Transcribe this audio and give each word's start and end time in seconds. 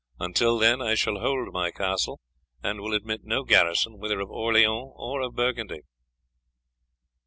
Until 0.19 0.57
then 0.57 0.81
I 0.81 0.95
shall 0.95 1.19
hold 1.19 1.53
my 1.53 1.69
castle, 1.69 2.21
and 2.63 2.81
will 2.81 2.95
admit 2.95 3.21
no 3.23 3.43
garrison 3.43 3.99
whether 3.99 4.19
of 4.19 4.31
Orleans 4.31 4.93
or 4.95 5.21
of 5.21 5.35
Burgundy." 5.35 5.81